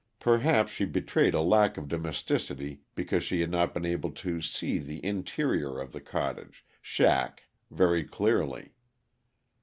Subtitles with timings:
[0.19, 4.79] Perhaps she betrayed a lack of domesticity because she had not been able to "see"
[4.79, 8.71] the interior of the cottage "shack" very clearly.